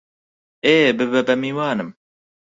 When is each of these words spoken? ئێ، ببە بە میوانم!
ئێ، 0.65 0.77
ببە 0.97 1.21
بە 1.27 1.35
میوانم! 1.41 1.89